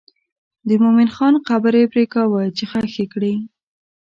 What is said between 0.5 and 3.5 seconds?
د مومن خان قبر یې پرېکاوه چې ښخ یې کړي.